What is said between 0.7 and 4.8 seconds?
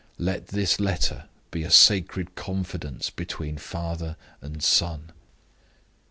letter be a sacred confidence between father and